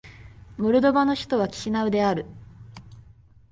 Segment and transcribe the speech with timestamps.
[0.57, 2.25] モルドバの首都はキシナウである